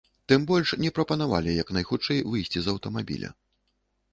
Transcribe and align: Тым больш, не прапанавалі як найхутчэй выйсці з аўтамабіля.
Тым 0.31 0.45
больш, 0.51 0.71
не 0.83 0.91
прапанавалі 0.99 1.51
як 1.61 1.67
найхутчэй 1.79 2.25
выйсці 2.33 2.59
з 2.65 2.75
аўтамабіля. 2.75 3.29